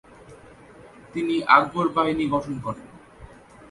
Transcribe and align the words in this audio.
তিনি 1.13 1.35
আকবর 1.47 1.85
বাহিনী 1.89 2.25
গঠন 2.29 2.55
করেন। 2.65 2.87